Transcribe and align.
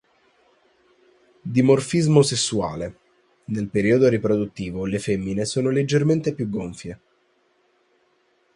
Dimorfismo 1.55 2.23
sessuale: 2.23 2.97
nel 3.53 3.67
periodo 3.69 4.07
riproduttivo 4.09 4.87
le 4.87 4.97
femmine 4.97 5.45
sono 5.45 5.69
leggermente 5.69 6.33
più 6.33 6.49
gonfie. 6.49 6.99